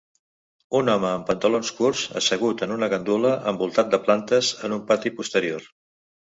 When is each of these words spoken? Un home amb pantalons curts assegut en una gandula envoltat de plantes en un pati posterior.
Un 0.77 0.87
home 0.93 1.05
amb 1.09 1.27
pantalons 1.27 1.69
curts 1.79 2.01
assegut 2.21 2.63
en 2.67 2.73
una 2.77 2.89
gandula 2.95 3.35
envoltat 3.53 3.93
de 3.93 4.01
plantes 4.09 4.51
en 4.69 4.75
un 4.79 4.83
pati 4.91 5.15
posterior. 5.21 5.71